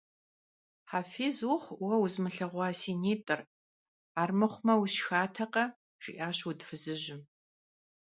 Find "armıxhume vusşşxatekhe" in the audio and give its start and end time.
4.21-5.65